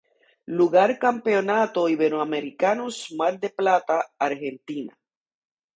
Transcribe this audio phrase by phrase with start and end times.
[0.59, 3.97] Lugar Campeonato Iberoamericanos Mar de Plata,
[4.29, 4.93] Argentina.